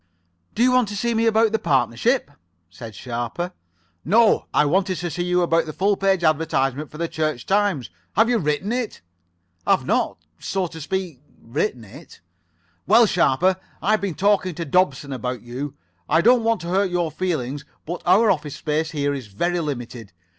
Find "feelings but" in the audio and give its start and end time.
17.11-18.01